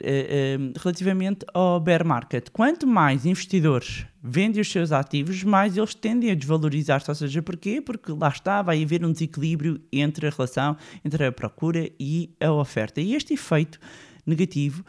relativamente 0.80 1.44
ao 1.52 1.80
bear 1.80 2.04
market, 2.04 2.48
quanto 2.50 2.86
mais 2.86 3.26
investidores 3.26 4.06
vendem 4.22 4.60
os 4.60 4.70
seus 4.70 4.92
ativos, 4.92 5.44
mais 5.44 5.76
eles 5.76 5.94
tendem 5.94 6.30
a 6.30 6.34
desvalorizar-se. 6.34 7.10
Ou 7.10 7.14
seja, 7.14 7.42
porquê? 7.42 7.80
Porque 7.80 8.12
lá 8.12 8.28
está, 8.28 8.60
vai 8.62 8.82
haver 8.82 9.04
um 9.04 9.12
desequilíbrio 9.12 9.80
entre 9.92 10.26
a 10.26 10.30
relação 10.30 10.76
entre 11.04 11.24
a 11.24 11.32
procura 11.32 11.88
e 11.98 12.34
a 12.40 12.52
oferta. 12.52 13.00
E 13.00 13.14
este 13.14 13.34
efeito 13.34 13.78
negativo, 14.26 14.84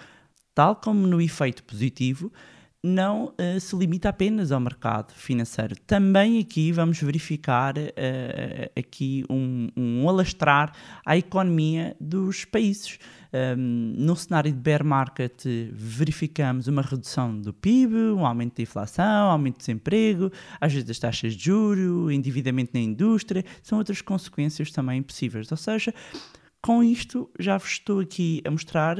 tal 0.55 0.75
como 0.75 1.05
no 1.05 1.21
efeito 1.21 1.63
positivo, 1.63 2.31
não 2.87 3.25
uh, 3.25 3.59
se 3.59 3.75
limita 3.75 4.09
apenas 4.09 4.51
ao 4.51 4.59
mercado 4.59 5.13
financeiro. 5.13 5.75
Também 5.85 6.39
aqui 6.39 6.71
vamos 6.71 6.99
verificar 7.01 7.77
uh, 7.77 8.79
aqui 8.79 9.25
um, 9.29 9.67
um 9.75 10.09
alastrar 10.09 10.73
à 11.05 11.17
economia 11.17 11.95
dos 11.99 12.45
países. 12.45 12.97
Um, 13.33 13.93
no 13.97 14.15
cenário 14.15 14.51
de 14.51 14.57
bear 14.57 14.85
market 14.85 15.43
verificamos 15.73 16.67
uma 16.67 16.81
redução 16.81 17.37
do 17.39 17.53
PIB, 17.53 17.93
um 18.15 18.25
aumento 18.25 18.55
da 18.55 18.63
inflação, 18.63 19.29
aumento 19.29 19.55
do 19.55 19.59
desemprego, 19.59 20.31
às 20.61 20.71
vezes 20.71 20.87
das 20.87 20.97
taxas 20.97 21.35
de 21.35 21.45
juro, 21.45 22.09
endividamento 22.09 22.71
na 22.73 22.79
indústria, 22.79 23.43
são 23.61 23.77
outras 23.77 24.01
consequências 24.01 24.71
também 24.71 25.03
possíveis. 25.03 25.51
Ou 25.51 25.57
seja, 25.57 25.93
com 26.61 26.81
isto 26.81 27.29
já 27.37 27.57
vos 27.57 27.71
estou 27.71 27.99
aqui 27.99 28.41
a 28.45 28.51
mostrar 28.51 28.97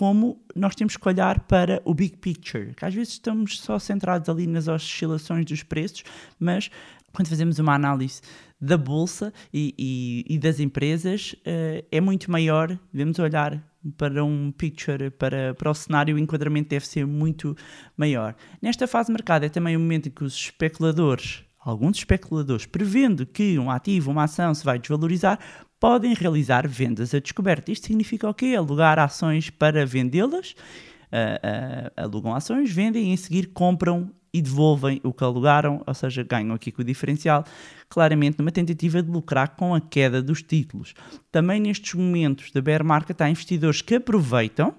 como 0.00 0.42
nós 0.56 0.74
temos 0.74 0.96
que 0.96 1.06
olhar 1.06 1.40
para 1.40 1.82
o 1.84 1.92
big 1.92 2.16
picture, 2.16 2.72
que 2.74 2.86
às 2.86 2.94
vezes 2.94 3.12
estamos 3.12 3.60
só 3.60 3.78
centrados 3.78 4.30
ali 4.30 4.46
nas 4.46 4.66
oscilações 4.66 5.44
dos 5.44 5.62
preços, 5.62 6.04
mas 6.38 6.70
quando 7.12 7.28
fazemos 7.28 7.58
uma 7.58 7.74
análise 7.74 8.22
da 8.58 8.78
bolsa 8.78 9.30
e, 9.52 9.74
e, 9.78 10.24
e 10.26 10.38
das 10.38 10.58
empresas, 10.58 11.34
uh, 11.40 11.84
é 11.92 12.00
muito 12.00 12.30
maior. 12.30 12.78
Devemos 12.90 13.18
olhar 13.18 13.62
para 13.98 14.24
um 14.24 14.50
picture, 14.50 15.10
para, 15.10 15.52
para 15.52 15.70
o 15.70 15.74
cenário, 15.74 16.16
o 16.16 16.18
enquadramento 16.18 16.70
deve 16.70 16.86
ser 16.86 17.06
muito 17.06 17.54
maior. 17.94 18.34
Nesta 18.62 18.88
fase 18.88 19.08
de 19.08 19.12
mercado 19.12 19.44
é 19.44 19.50
também 19.50 19.76
o 19.76 19.80
momento 19.80 20.08
em 20.08 20.12
que 20.12 20.24
os 20.24 20.34
especuladores, 20.34 21.44
alguns 21.62 21.98
especuladores, 21.98 22.64
prevendo 22.64 23.26
que 23.26 23.58
um 23.58 23.70
ativo, 23.70 24.10
uma 24.10 24.24
ação 24.24 24.54
se 24.54 24.64
vai 24.64 24.78
desvalorizar, 24.78 25.38
podem 25.80 26.12
realizar 26.12 26.68
vendas 26.68 27.14
a 27.14 27.18
descoberto. 27.18 27.70
Isto 27.70 27.86
significa 27.86 28.28
o 28.28 28.34
quê? 28.34 28.54
Alugar 28.56 28.98
ações 28.98 29.48
para 29.48 29.86
vendê-las, 29.86 30.50
uh, 30.50 30.54
uh, 30.54 31.92
alugam 31.96 32.34
ações, 32.34 32.70
vendem 32.70 33.06
e 33.06 33.12
em 33.12 33.16
seguir 33.16 33.46
compram 33.46 34.10
e 34.32 34.40
devolvem 34.40 35.00
o 35.02 35.12
que 35.12 35.24
alugaram, 35.24 35.82
ou 35.84 35.94
seja, 35.94 36.22
ganham 36.22 36.54
aqui 36.54 36.70
com 36.70 36.82
o 36.82 36.84
diferencial, 36.84 37.44
claramente 37.88 38.38
numa 38.38 38.52
tentativa 38.52 39.02
de 39.02 39.10
lucrar 39.10 39.56
com 39.56 39.74
a 39.74 39.80
queda 39.80 40.22
dos 40.22 40.42
títulos. 40.42 40.94
Também 41.32 41.60
nestes 41.60 41.94
momentos 41.94 42.52
da 42.52 42.60
bear 42.60 42.84
market 42.84 43.20
há 43.20 43.28
investidores 43.28 43.82
que 43.82 43.96
aproveitam 43.96 44.74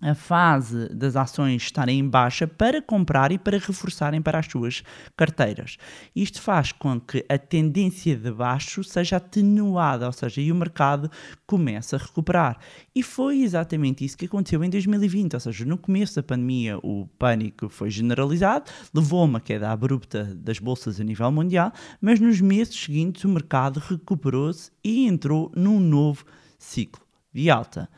a 0.00 0.14
fase 0.14 0.88
das 0.90 1.16
ações 1.16 1.62
estarem 1.62 1.98
em 1.98 2.08
baixa 2.08 2.46
para 2.46 2.82
comprar 2.82 3.32
e 3.32 3.38
para 3.38 3.58
reforçarem 3.58 4.20
para 4.20 4.38
as 4.38 4.46
suas 4.46 4.82
carteiras. 5.16 5.78
Isto 6.14 6.42
faz 6.42 6.70
com 6.70 7.00
que 7.00 7.24
a 7.28 7.38
tendência 7.38 8.14
de 8.14 8.30
baixo 8.30 8.84
seja 8.84 9.16
atenuada, 9.16 10.06
ou 10.06 10.12
seja, 10.12 10.40
e 10.40 10.52
o 10.52 10.54
mercado 10.54 11.10
começa 11.46 11.96
a 11.96 11.98
recuperar. 11.98 12.58
E 12.94 13.02
foi 13.02 13.42
exatamente 13.42 14.04
isso 14.04 14.18
que 14.18 14.26
aconteceu 14.26 14.62
em 14.62 14.68
2020, 14.68 15.34
ou 15.34 15.40
seja, 15.40 15.64
no 15.64 15.78
começo 15.78 16.16
da 16.16 16.22
pandemia 16.22 16.78
o 16.82 17.08
pânico 17.18 17.68
foi 17.68 17.90
generalizado, 17.90 18.70
levou 18.94 19.22
a 19.22 19.24
uma 19.24 19.40
queda 19.40 19.70
abrupta 19.70 20.24
das 20.34 20.58
bolsas 20.58 21.00
a 21.00 21.04
nível 21.04 21.32
mundial, 21.32 21.72
mas 22.00 22.20
nos 22.20 22.40
meses 22.40 22.76
seguintes 22.76 23.24
o 23.24 23.28
mercado 23.28 23.80
recuperou-se 23.80 24.70
e 24.84 25.06
entrou 25.06 25.50
num 25.56 25.80
novo 25.80 26.24
ciclo 26.58 27.02
de 27.32 27.50
alta. 27.50 27.88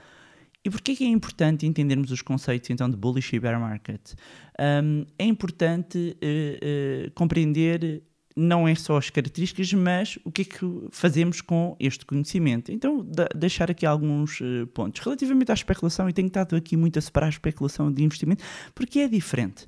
E 0.69 0.71
porquê 0.71 0.95
que 0.95 1.03
é 1.03 1.09
importante 1.09 1.67
entendermos 1.67 2.13
os 2.13 2.21
conceitos 2.21 2.69
então 2.69 2.91
de 2.91 2.97
bullish 2.97 3.35
e 3.35 3.41
bear 3.41 3.59
market? 3.59 4.13
Um, 4.61 5.07
é 5.19 5.25
importante 5.25 6.15
uh, 6.23 7.07
uh, 7.07 7.11
compreender 7.13 8.03
não 8.37 8.69
é 8.69 8.75
só 8.75 8.99
as 8.99 9.09
características, 9.09 9.73
mas 9.73 10.19
o 10.25 10.31
que 10.31 10.43
é 10.43 10.45
que 10.45 10.89
fazemos 10.91 11.41
com 11.41 11.75
este 11.81 12.05
conhecimento. 12.05 12.71
Então, 12.71 13.05
deixar 13.35 13.69
aqui 13.69 13.85
alguns 13.85 14.41
uh, 14.41 14.67
pontos. 14.73 15.01
Relativamente 15.03 15.51
à 15.51 15.55
especulação, 15.55 16.09
e 16.09 16.13
tenho 16.13 16.29
estado 16.29 16.55
aqui 16.55 16.77
muito 16.77 16.99
a 16.99 17.03
separar 17.03 17.27
a 17.27 17.31
especulação 17.31 17.91
de 17.91 18.05
investimento, 18.05 18.45
porque 18.75 19.01
é 19.01 19.09
diferente. 19.09 19.67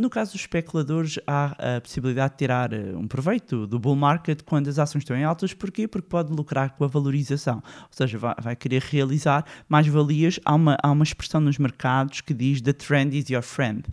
No 0.00 0.08
caso 0.08 0.32
dos 0.32 0.40
especuladores, 0.40 1.18
há 1.26 1.76
a 1.76 1.80
possibilidade 1.80 2.34
de 2.34 2.38
tirar 2.38 2.72
uh, 2.72 2.98
um 2.98 3.06
proveito 3.06 3.66
do 3.66 3.78
bull 3.78 3.96
market 3.96 4.42
quando 4.42 4.68
as 4.68 4.78
ações 4.78 5.02
estão 5.02 5.16
em 5.16 5.24
altas. 5.24 5.52
Porquê? 5.52 5.86
Porque 5.86 6.08
pode 6.08 6.32
lucrar 6.32 6.70
com 6.70 6.84
a 6.84 6.88
valorização. 6.88 7.62
Ou 7.82 7.88
seja, 7.90 8.18
vai, 8.18 8.34
vai 8.40 8.56
querer 8.56 8.82
realizar 8.82 9.44
mais 9.68 9.86
valias. 9.86 10.40
Há 10.44 10.54
uma, 10.54 10.76
há 10.82 10.90
uma 10.90 11.04
expressão 11.04 11.40
nos 11.40 11.58
mercados 11.58 12.20
que 12.20 12.34
diz: 12.34 12.60
The 12.60 12.72
trend 12.72 13.16
is 13.16 13.28
your 13.28 13.42
friend 13.42 13.84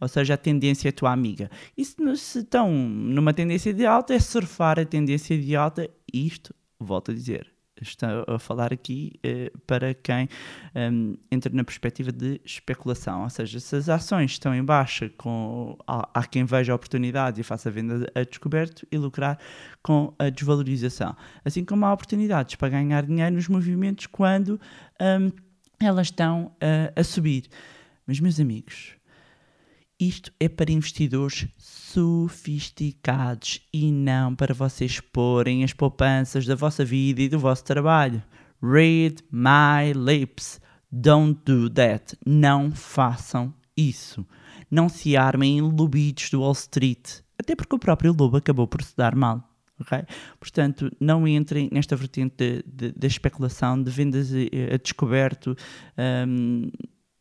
ou 0.00 0.08
seja, 0.08 0.34
a 0.34 0.36
tendência 0.36 0.88
é 0.88 0.92
tua 0.92 1.12
amiga. 1.12 1.50
E 1.76 1.84
se, 1.84 1.94
se 2.16 2.38
estão 2.38 2.72
numa 2.72 3.34
tendência 3.34 3.74
de 3.74 3.84
alta, 3.84 4.14
é 4.14 4.18
surfar 4.18 4.80
a 4.80 4.84
tendência 4.84 5.38
de 5.38 5.54
alta. 5.54 5.88
Isto, 6.12 6.54
volto 6.78 7.10
a 7.10 7.14
dizer, 7.14 7.52
está 7.82 8.24
a 8.26 8.38
falar 8.38 8.72
aqui 8.72 9.12
eh, 9.22 9.52
para 9.66 9.94
quem 9.94 10.28
um, 10.74 11.16
entra 11.30 11.52
na 11.52 11.64
perspectiva 11.64 12.12
de 12.12 12.40
especulação, 12.44 13.22
ou 13.22 13.30
seja, 13.30 13.58
se 13.60 13.76
as 13.76 13.88
ações 13.88 14.32
estão 14.32 14.54
em 14.54 14.64
baixa, 14.64 15.08
com, 15.16 15.76
há, 15.86 16.08
há, 16.14 16.26
quem 16.26 16.44
veja 16.44 16.72
a 16.72 16.76
oportunidade 16.76 17.40
e 17.40 17.44
faça 17.44 17.68
a 17.68 17.72
venda 17.72 18.10
a 18.14 18.22
descoberto 18.22 18.86
e 18.90 18.98
lucrar 18.98 19.38
com 19.82 20.14
a 20.18 20.28
desvalorização, 20.28 21.16
assim 21.44 21.64
como 21.64 21.86
há 21.86 21.92
oportunidades 21.92 22.54
para 22.56 22.68
ganhar 22.68 23.04
dinheiro 23.04 23.34
nos 23.34 23.48
movimentos 23.48 24.06
quando 24.06 24.60
um, 25.00 25.30
elas 25.80 26.08
estão 26.08 26.46
uh, 26.46 26.92
a 26.94 27.02
subir. 27.02 27.44
Mas 28.06 28.20
meus 28.20 28.38
amigos, 28.40 28.94
isto 30.00 30.32
é 30.40 30.48
para 30.48 30.72
investidores 30.72 31.46
sofisticados 31.58 33.60
e 33.72 33.92
não 33.92 34.34
para 34.34 34.54
vocês 34.54 34.98
porem 34.98 35.62
as 35.62 35.74
poupanças 35.74 36.46
da 36.46 36.54
vossa 36.54 36.84
vida 36.84 37.20
e 37.20 37.28
do 37.28 37.38
vosso 37.38 37.64
trabalho. 37.64 38.22
Read 38.62 39.22
my 39.30 39.92
lips. 39.94 40.58
Don't 40.90 41.40
do 41.44 41.68
that. 41.70 42.16
Não 42.26 42.72
façam 42.72 43.54
isso. 43.76 44.26
Não 44.70 44.88
se 44.88 45.16
armem 45.16 45.58
em 45.58 45.60
lobitos 45.60 46.30
do 46.30 46.40
Wall 46.40 46.52
Street. 46.52 47.20
Até 47.38 47.54
porque 47.54 47.74
o 47.74 47.78
próprio 47.78 48.16
lobo 48.18 48.38
acabou 48.38 48.66
por 48.66 48.82
se 48.82 48.96
dar 48.96 49.14
mal. 49.14 49.46
Okay? 49.80 50.02
Portanto, 50.38 50.90
não 50.98 51.28
entrem 51.28 51.68
nesta 51.72 51.94
vertente 51.94 52.64
da 52.96 53.06
especulação, 53.06 53.82
de 53.82 53.90
vendas 53.90 54.32
a, 54.32 54.74
a 54.74 54.78
descoberto. 54.78 55.54
Um, 56.26 56.70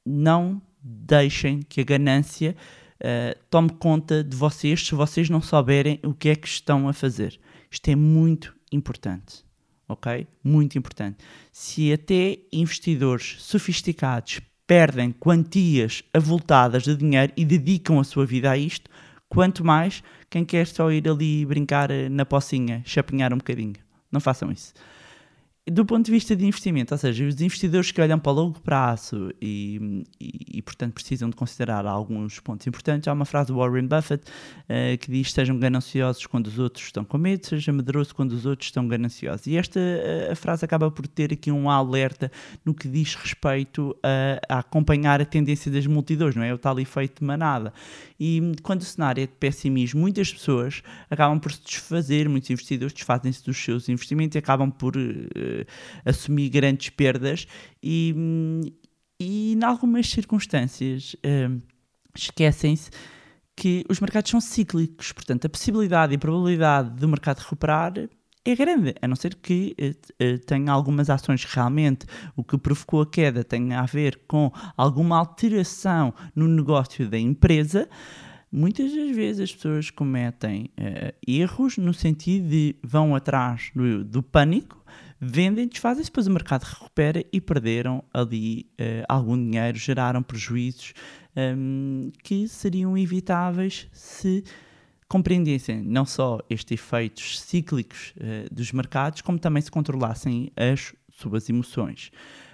não 0.06 0.62
deixem 0.82 1.62
que 1.62 1.82
a 1.82 1.84
ganância 1.84 2.56
Uh, 3.00 3.32
tome 3.50 3.70
conta 3.70 4.22
de 4.22 4.36
vocês 4.36 4.86
se 4.86 4.94
vocês 4.94 5.30
não 5.30 5.42
souberem 5.42 6.02
o 6.04 6.14
que 6.14 6.28
é 6.28 6.36
que 6.36 6.50
estão 6.50 6.86
a 6.90 6.92
fazer. 6.92 7.40
Isto 7.72 7.88
é 7.92 7.96
muito 7.96 8.54
importante. 8.74 9.46
Ok? 9.88 10.28
Muito 10.44 10.78
importante. 10.78 11.18
Se 11.50 11.94
até 11.94 12.40
investidores 12.52 13.38
sofisticados 13.40 14.42
perdem 14.68 15.14
quantias 15.14 16.04
avultadas 16.14 16.84
de 16.84 16.96
dinheiro 16.98 17.32
e 17.38 17.46
dedicam 17.46 18.00
a 18.00 18.04
sua 18.04 18.26
vida 18.26 18.52
a 18.52 18.58
isto, 18.58 18.90
quanto 19.30 19.64
mais 19.64 20.04
quem 20.30 20.44
quer 20.44 20.68
só 20.68 20.92
ir 20.92 21.08
ali 21.08 21.46
brincar 21.46 21.90
eh, 21.90 22.10
na 22.10 22.26
pocinha, 22.26 22.84
chapinhar 22.86 23.34
um 23.34 23.38
bocadinho. 23.38 23.76
Não 24.12 24.20
façam 24.20 24.52
isso 24.52 24.74
do 25.72 25.86
ponto 25.86 26.06
de 26.06 26.12
vista 26.12 26.36
de 26.36 26.46
investimento, 26.46 26.94
ou 26.94 26.98
seja, 26.98 27.26
os 27.26 27.40
investidores 27.42 27.92
que 27.92 28.02
olham 28.02 28.18
para 28.18 28.32
o 28.32 28.36
longo 28.36 28.60
prazo 28.60 29.32
e, 29.42 30.06
e, 30.20 30.58
e 30.58 30.62
portanto, 30.62 30.94
precisam 30.94 31.30
de 31.30 31.36
considerar 31.36 31.86
alguns 31.86 32.40
pontos 32.40 32.66
importantes, 32.66 33.08
há 33.08 33.14
uma 33.14 33.26
frase 33.26 33.48
do 33.48 33.58
Warren 33.58 33.88
Buffett 33.88 34.24
uh, 34.24 34.98
que 34.98 35.12
diz: 35.12 35.32
Sejam 35.32 35.58
gananciosos 35.58 36.26
quando 36.26 36.48
os 36.48 36.58
outros 36.58 36.86
estão 36.86 37.04
com 37.04 37.18
medo, 37.18 37.46
seja 37.46 37.72
medroso 37.72 38.16
quando 38.16 38.32
os 38.32 38.46
outros 38.46 38.68
estão 38.68 38.88
gananciosos. 38.88 39.48
E 39.48 39.58
esta 39.58 39.80
uh, 39.80 40.32
a 40.32 40.36
frase 40.36 40.66
acaba 40.66 40.90
por 40.90 41.08
ter 41.08 41.34
aqui 41.34 41.52
um 41.52 41.70
alerta 41.70 42.32
no 42.66 42.74
que 42.74 42.88
diz 42.88 43.16
respeito 43.16 43.96
a, 44.04 44.56
a 44.56 44.60
acompanhar 44.60 45.22
a 45.22 45.26
tendência 45.26 45.72
das 45.72 45.86
multidões, 45.86 46.36
não 46.36 46.44
é? 46.44 46.54
O 46.54 46.58
tal 46.58 46.80
efeito 46.80 47.20
de 47.20 47.26
manada. 47.26 47.74
E 48.20 48.54
quando 48.64 48.82
o 48.82 48.86
cenário 48.86 49.24
é 49.24 49.28
de 49.28 49.34
pessimismo, 49.34 50.00
muitas 50.00 50.32
pessoas 50.32 50.82
acabam 51.10 51.40
por 51.40 51.52
se 51.52 51.64
desfazer, 51.64 52.28
muitos 52.28 52.50
investidores 52.50 52.94
desfazem-se 52.94 53.44
dos 53.44 53.58
seus 53.58 53.88
investimentos 53.90 54.36
e 54.36 54.40
acabam 54.40 54.72
por. 54.72 54.96
Uh, 54.96 55.59
assumir 56.06 56.50
grandes 56.50 56.89
perdas 56.89 57.48
e, 57.82 58.16
e 59.20 59.54
em 59.54 59.63
algumas 59.63 60.10
circunstâncias 60.10 61.16
uh, 61.16 61.62
esquecem-se 62.16 62.89
que 63.56 63.84
os 63.89 64.00
mercados 64.00 64.32
são 64.32 64.39
cíclicos, 64.39 65.12
portanto 65.12 65.46
a 65.46 65.50
possibilidade 65.50 66.13
e 66.13 66.16
a 66.16 66.20
probabilidade 66.20 66.92
do 66.92 67.08
mercado 67.08 67.39
recuperar 67.39 67.94
é 68.46 68.56
grande, 68.56 68.96
a 69.01 69.08
não 69.08 69.16
ser 69.16 69.36
que 69.36 69.75
uh, 69.80 70.39
tenha 70.46 70.72
algumas 70.72 71.10
ações 71.10 71.44
realmente 71.44 72.06
o 72.36 72.44
que 72.44 72.58
provocou 72.58 73.01
a 73.01 73.06
queda 73.06 73.44
tenha 73.44 73.82
a 73.82 73.86
ver 73.86 74.22
com 74.28 74.51
alguma 74.78 75.18
alteração 75.18 76.13
no 76.34 76.48
negócio 76.48 77.08
da 77.10 77.20
empresa. 77.20 77.89
Muitas 78.51 78.92
das 78.96 79.16
vezes 79.16 79.42
as 79.42 79.56
pessoas 79.56 79.92
cometem 79.92 80.72
uh, 80.80 81.13
erros 81.28 81.78
no 81.78 81.94
sentido 81.94 82.50
de 82.50 82.75
vão 82.82 83.13
atrás 83.13 83.72
do, 83.75 84.04
do 84.04 84.24
pânico 84.24 84.79
vendem, 85.20 85.68
desfazem-se, 85.68 86.10
depois 86.10 86.28
o 86.28 86.32
mercado 86.32 86.64
recupera 86.64 87.24
e 87.32 87.42
perderam 87.42 88.04
ali 88.14 88.68
uh, 88.80 89.06
algum 89.08 89.38
dinheiro, 89.38 89.78
geraram 89.78 90.24
prejuízos 90.24 90.94
um, 91.36 92.10
ehm, 92.10 92.12
que 92.24 92.48
seriam 92.48 92.98
evitáveis 92.98 93.88
se 93.92 94.44
compreendessem 95.08 95.82
não 95.82 96.06
só 96.06 96.40
estes 96.50 96.80
efeitos 96.80 97.42
cíclicos 97.42 98.14
uh, 98.18 98.54
dos 98.54 98.72
mercados, 98.72 99.22
como 99.22 99.40
também 99.40 99.62
se 99.62 99.72
controlassem 99.72 100.52
as 100.56 100.94
suas 101.10 101.50
emoções. 101.50 102.12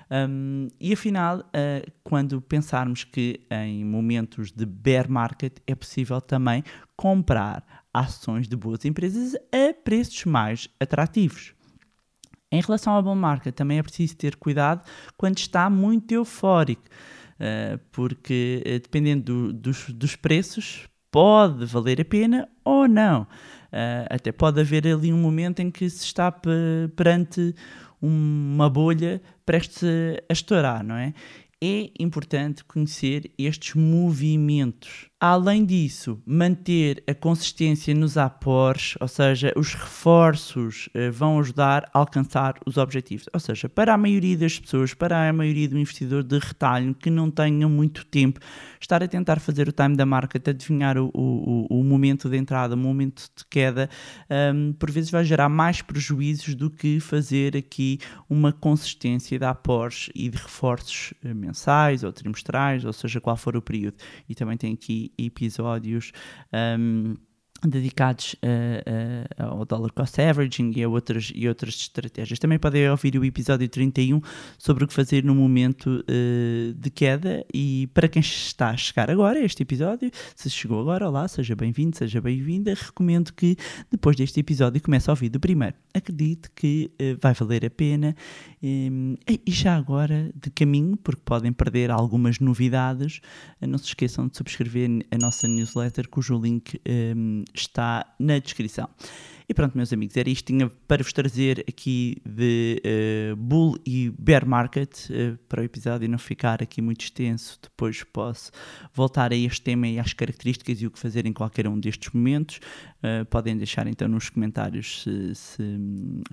Um, 0.10 0.67
e 0.79 0.93
afinal, 0.93 1.39
uh, 1.39 1.91
quando 2.03 2.39
pensarmos 2.39 3.03
que 3.03 3.41
em 3.50 3.84
momentos 3.84 4.51
de 4.51 4.65
bear 4.65 5.10
market 5.10 5.57
é 5.65 5.74
possível 5.74 6.22
também 6.22 6.63
comprar 6.95 7.65
ações 7.93 8.48
de 8.48 8.55
boas 8.55 8.86
empresas 8.86 9.36
a 9.36 9.74
preços 9.84 10.25
mais 10.25 10.69
atrativos. 10.79 11.54
Em 12.55 12.62
relação 12.62 12.93
ao 12.93 13.03
bull 13.03 13.15
market, 13.15 13.53
também 13.53 13.79
é 13.79 13.83
preciso 13.83 14.15
ter 14.15 14.38
cuidado 14.38 14.81
quando 15.17 15.38
está 15.38 15.69
muito 15.69 16.13
eufórico, 16.13 16.83
uh, 16.83 17.77
porque 17.91 18.63
uh, 18.65 18.79
dependendo 18.79 19.51
do, 19.51 19.53
dos, 19.53 19.89
dos 19.89 20.15
preços, 20.15 20.88
pode 21.12 21.65
valer 21.65 22.00
a 22.00 22.05
pena 22.05 22.47
ou 22.63 22.88
não. 22.88 23.24
Uh, 23.24 24.07
até 24.09 24.31
pode 24.31 24.62
haver 24.62 24.88
ali 24.88 25.12
um 25.12 25.17
momento 25.17 25.59
em 25.59 25.69
que 25.69 25.89
se 25.89 26.05
está 26.05 26.31
perante 26.95 27.53
uma 28.01 28.69
bolha 28.69 29.21
prestes 29.45 29.83
a 29.83 30.31
estourar, 30.31 30.81
não 30.81 30.95
é? 30.95 31.13
É 31.62 31.89
importante 32.00 32.63
conhecer 32.63 33.33
estes 33.38 33.74
movimentos 33.75 35.09
Além 35.27 35.65
disso, 35.65 36.22
manter 36.24 37.03
a 37.08 37.15
consistência 37.15 37.96
nos 37.96 38.15
apores, 38.15 38.94
ou 39.01 39.08
seja, 39.08 39.51
os 39.55 39.74
reforços 39.74 40.88
eh, 40.94 41.10
vão 41.10 41.39
ajudar 41.39 41.89
a 41.91 41.98
alcançar 41.98 42.53
os 42.63 42.77
objetivos. 42.77 43.25
Ou 43.34 43.39
seja, 43.39 43.67
para 43.67 43.96
a 43.96 43.98
maioria 43.98 44.38
das 44.38 44.60
pessoas, 44.60 44.94
para 44.94 45.27
a 45.27 45.34
maioria 45.34 45.67
do 45.67 45.79
investidor 45.79 46.22
de 46.22 46.38
retalho 46.38 46.94
que 46.94 47.10
não 47.10 47.32
tenha 47.32 47.67
muito 47.67 48.05
tempo, 48.05 48.39
estar 48.79 49.01
a 49.01 49.08
tentar 49.08 49.39
fazer 49.39 49.67
o 49.67 49.72
time 49.72 49.96
da 49.96 50.05
marca, 50.05 50.40
adivinhar 50.48 50.96
o, 50.96 51.09
o, 51.11 51.66
o 51.72 51.83
momento 51.83 52.29
de 52.29 52.38
entrada, 52.38 52.75
o 52.75 52.77
momento 52.77 53.27
de 53.35 53.46
queda, 53.50 53.90
um, 54.53 54.74
por 54.74 54.92
vezes 54.92 55.09
vai 55.09 55.25
gerar 55.25 55.50
mais 55.50 55.81
prejuízos 55.81 56.53
do 56.53 56.70
que 56.70 57.00
fazer 57.00 57.57
aqui 57.57 57.98
uma 58.29 58.53
consistência 58.53 59.40
de 59.40 59.46
apores 59.46 60.07
e 60.14 60.29
de 60.29 60.38
reforços 60.38 61.16
eh, 61.24 61.33
mensais 61.33 62.03
ou 62.03 62.14
trimestrais, 62.14 62.85
ou 62.85 62.94
seja, 62.94 63.20
qual 63.20 63.35
for 63.35 63.57
o 63.57 63.61
período. 63.61 63.96
E 64.29 64.35
também 64.35 64.55
tem 64.55 64.72
aqui 64.72 65.14
episódios. 65.17 66.11
Um, 66.51 67.15
dedicados 67.63 68.35
a, 68.41 69.44
a, 69.44 69.48
ao 69.48 69.65
dollar 69.65 69.91
cost 69.91 70.20
averaging 70.22 70.74
e 70.75 70.83
a 70.83 70.89
outras, 70.89 71.31
e 71.33 71.48
outras 71.48 71.75
estratégias. 71.75 72.37
Também 72.39 72.59
podem 72.59 72.89
ouvir 72.89 73.18
o 73.18 73.24
episódio 73.24 73.68
31 73.68 74.22
sobre 74.57 74.83
o 74.83 74.87
que 74.87 74.94
fazer 74.94 75.24
no 75.24 75.33
momento 75.33 76.03
uh, 76.03 76.74
de 76.74 76.89
queda 76.89 77.46
e 77.53 77.87
para 77.94 78.07
quem 78.07 78.20
está 78.20 78.70
a 78.70 78.77
chegar 78.77 79.09
agora 79.09 79.39
a 79.39 79.44
este 79.44 79.63
episódio, 79.63 80.11
se 80.35 80.50
chegou 80.50 80.81
agora, 80.81 81.07
olá, 81.07 81.27
seja 81.27 81.55
bem-vindo, 81.55 81.98
seja 81.98 82.22
bem-vinda, 82.22 82.74
recomendo 82.74 83.33
que 83.33 83.55
depois 83.89 84.15
deste 84.15 84.39
episódio 84.39 84.81
comece 84.81 85.09
a 85.09 85.13
ouvir 85.13 85.29
do 85.29 85.39
primeiro. 85.39 85.75
Acredito 85.94 86.51
que 86.55 86.91
uh, 87.01 87.18
vai 87.22 87.33
valer 87.33 87.65
a 87.65 87.70
pena 87.70 88.15
um, 88.61 89.15
e 89.27 89.51
já 89.51 89.75
agora 89.75 90.31
de 90.35 90.50
caminho, 90.50 90.98
porque 90.98 91.22
podem 91.24 91.53
perder 91.53 91.89
algumas 91.91 92.39
novidades, 92.39 93.22
não 93.61 93.77
se 93.77 93.85
esqueçam 93.85 94.27
de 94.27 94.37
subscrever 94.37 95.05
a 95.11 95.18
nossa 95.18 95.48
newsletter 95.48 96.09
cujo 96.09 96.39
link 96.39 96.79
um, 96.87 97.44
está 97.53 98.05
na 98.20 98.40
descrição. 98.40 98.90
E 99.48 99.53
pronto, 99.53 99.77
meus 99.77 99.94
amigos, 99.94 100.18
era 100.18 100.27
isto 100.27 100.48
tinha 100.48 100.72
para 100.88 101.03
vos 101.03 101.14
trazer 101.14 101.64
aqui 101.70 102.18
de 102.25 102.81
uh, 102.84 103.36
Bull 103.36 103.77
e 103.86 104.12
Bear 104.18 104.48
Market 104.48 104.92
uh, 105.10 105.38
para 105.48 105.62
o 105.62 105.64
episódio 105.64 106.10
não 106.10 106.18
ficar 106.18 106.64
aqui 106.64 106.81
muito 106.81 107.01
extenso. 107.01 107.60
Depois 107.62 108.03
posso 108.03 108.51
voltar 108.92 109.31
a 109.31 109.36
este 109.36 109.62
tema 109.62 109.88
e 109.88 110.00
às 110.00 110.14
características 110.14 110.81
e 110.81 110.88
o 110.88 110.92
que 110.92 110.98
fazer 110.98 111.27
em 111.27 111.34
qualquer 111.34 111.68
um 111.68 111.79
destes 111.79 112.12
momentos. 112.12 112.60
Uh, 113.03 113.24
podem 113.25 113.55
deixar 113.55 113.86
então 113.86 114.08
nos 114.08 114.29
comentários 114.29 115.03
se, 115.03 115.36
se, 115.36 115.79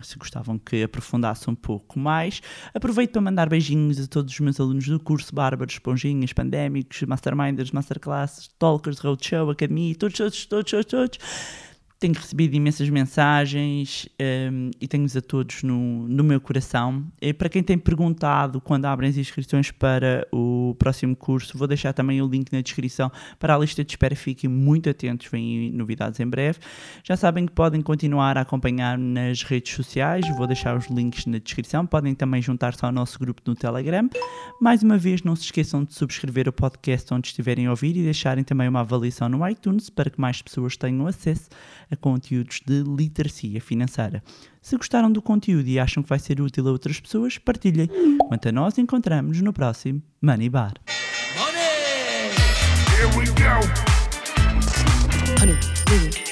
se, 0.01 0.19
gostavam 0.19 0.59
que 0.59 0.83
aprofundasse 0.83 1.51
um 1.51 1.55
pouco 1.55 1.99
mais. 1.99 2.41
Aproveito 2.73 3.13
para 3.13 3.21
mandar 3.21 3.47
beijinhos 3.47 4.01
a 4.01 4.07
todos 4.07 4.33
os 4.33 4.41
meus 4.41 4.59
alunos 4.59 4.89
do 4.89 4.99
curso 4.99 5.35
Bárbaros, 5.35 5.75
Esponjinhas, 5.75 6.33
Pandémicos, 6.33 7.03
Masterminders, 7.03 7.73
Masterclasses, 7.73 8.49
Talkers, 8.59 9.01
Roadshow, 9.01 9.51
Academia, 9.51 9.95
todos, 9.97 10.17
todos, 10.17 10.47
todos, 10.47 10.71
todos. 10.71 10.87
todos 10.87 11.72
tenho 12.03 12.15
recebido 12.15 12.57
imensas 12.57 12.91
mensagens 12.91 14.09
um, 14.21 14.71
e 14.81 14.89
tenho-os 14.89 15.17
a 15.17 15.21
todos 15.21 15.63
no, 15.63 16.09
no 16.09 16.25
meu 16.25 16.41
coração. 16.41 17.07
E 17.21 17.33
para 17.33 17.49
quem 17.49 17.63
tem 17.63 17.79
perguntado 17.79 18.61
quando 18.61 18.87
abrem 18.87 19.09
as 19.09 19.17
inscrições 19.17 19.71
para 19.71 20.27
o 20.33 20.75
próximo 20.81 21.15
curso, 21.15 21.57
vou 21.57 21.69
deixar 21.69 21.93
também 21.93 22.21
o 22.21 22.27
link 22.27 22.53
na 22.53 22.61
descrição 22.61 23.11
para 23.39 23.55
a 23.55 23.59
lista 23.59 23.85
de 23.85 23.93
espera. 23.93 24.17
Fiquem 24.17 24.51
muito 24.51 24.91
atentos, 24.91 25.29
vêm 25.31 25.71
novidades 25.71 26.19
em 26.19 26.27
breve. 26.27 26.59
Já 27.05 27.17
sabem 27.17 27.47
que 27.47 27.53
podem 27.53 27.81
continuar 27.81 28.37
a 28.37 28.41
acompanhar 28.41 28.99
nas 28.99 29.45
redes 29.45 29.73
sociais, 29.73 30.29
vou 30.37 30.49
deixar 30.49 30.77
os 30.77 30.89
links 30.89 31.25
na 31.27 31.39
descrição. 31.39 31.87
Podem 31.87 32.17
também 32.17 32.43
juntar-se 32.43 32.85
ao 32.85 32.91
nosso 32.91 33.17
grupo 33.17 33.43
no 33.47 33.55
Telegram. 33.55 34.11
Mais 34.61 34.83
uma 34.83 34.99
vez, 34.99 35.23
não 35.23 35.37
se 35.37 35.45
esqueçam 35.45 35.85
de 35.85 35.95
subscrever 35.95 36.49
o 36.49 36.53
podcast 36.53 37.15
onde 37.15 37.29
estiverem 37.29 37.67
a 37.67 37.71
ouvir 37.71 37.97
e 37.97 38.03
deixarem 38.03 38.43
também 38.43 38.67
uma 38.67 38.81
avaliação 38.81 39.29
no 39.29 39.49
iTunes 39.49 39.89
para 39.89 40.11
que 40.11 40.21
mais 40.21 40.43
pessoas 40.43 40.77
tenham 40.77 41.07
acesso 41.07 41.49
a 41.93 41.97
conteúdos 41.97 42.61
de 42.67 42.83
literacia 42.83 43.61
financeira. 43.61 44.23
Se 44.61 44.77
gostaram 44.77 45.13
do 45.13 45.21
conteúdo 45.21 45.69
e 45.69 45.79
acham 45.79 46.03
que 46.03 46.09
vai 46.09 46.19
ser 46.19 46.41
útil 46.41 46.67
a 46.67 46.73
outras 46.73 46.99
pessoas, 46.99 47.39
partilhem. 47.39 47.89
Quanto 48.29 48.49
a 48.49 48.53
nós, 48.53 48.79
encontramos 48.79 49.41
no 49.41 49.53
próximo 49.53 50.03
Money 50.21 50.49
Bar. 50.49 50.75
Money! 51.37 52.33
Here 52.97 53.09
we 53.17 53.27
go. 53.27 53.93
Honey, 55.41 56.32